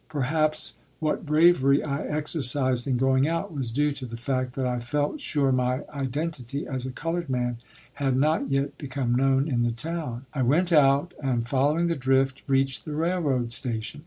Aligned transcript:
Perhaps 0.09 0.79
what 0.99 1.27
bravery 1.27 1.83
I 1.83 2.01
exercised 2.03 2.87
in 2.87 2.97
going 2.97 3.27
out 3.27 3.53
was 3.53 3.69
due 3.69 3.91
to 3.91 4.05
the 4.07 4.17
fact 4.17 4.53
that 4.53 4.65
I 4.65 4.79
felt 4.79 5.21
sure 5.21 5.51
my 5.51 5.81
identity 5.93 6.65
as 6.65 6.87
a 6.87 6.91
colored 6.91 7.29
man 7.29 7.57
had 7.93 8.17
not 8.17 8.49
yet 8.49 8.79
become 8.79 9.13
known 9.13 9.47
in 9.47 9.61
the 9.61 9.69
town. 9.69 10.25
I 10.33 10.41
went 10.41 10.71
out 10.71 11.13
and, 11.21 11.47
following 11.47 11.85
the 11.85 11.95
drift, 11.95 12.41
reached 12.47 12.83
the 12.83 12.93
railroad 12.95 13.53
station. 13.53 13.99